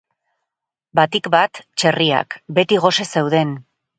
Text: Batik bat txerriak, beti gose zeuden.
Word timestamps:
Batik 0.99 1.29
bat 1.35 1.59
txerriak, 1.83 2.39
beti 2.61 2.83
gose 2.87 3.09
zeuden. 3.17 3.53